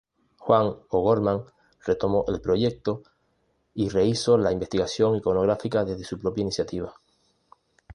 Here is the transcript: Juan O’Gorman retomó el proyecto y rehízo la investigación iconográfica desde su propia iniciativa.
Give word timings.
Juan 0.39 0.75
O’Gorman 0.89 1.45
retomó 1.85 2.25
el 2.27 2.41
proyecto 2.41 3.03
y 3.75 3.87
rehízo 3.89 4.35
la 4.35 4.51
investigación 4.51 5.15
iconográfica 5.17 5.85
desde 5.85 6.05
su 6.05 6.17
propia 6.17 6.41
iniciativa. 6.41 6.91